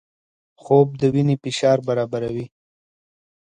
خوب 0.61 0.87
د 0.99 1.01
وینې 1.13 1.35
فشار 1.43 1.77
برابروي 1.87 2.45